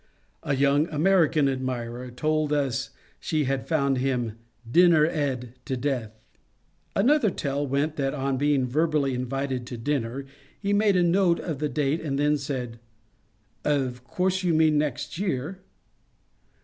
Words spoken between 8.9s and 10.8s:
invited to dinner he